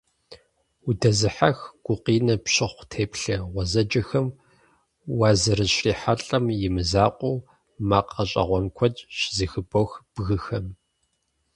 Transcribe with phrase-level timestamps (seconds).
[0.89, 4.27] Удэзыхьэх, гукъинэ пщыхъу теплъэ гъуэзэджэхэм
[5.17, 7.45] уазэрыщрихьэлIэм и мызакъуэу,
[7.89, 10.65] макъ гъэщIэгъуэн куэд щызэхыбох бгыхэм.